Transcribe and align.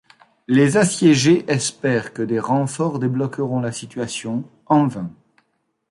Les 0.47 0.77
assiégés 0.77 1.45
espèrent 1.47 2.11
que 2.11 2.23
des 2.23 2.39
renforts 2.39 2.97
débloqueront 2.97 3.59
la 3.59 3.71
situation, 3.71 4.45
en 4.65 4.87
vain. 4.87 5.11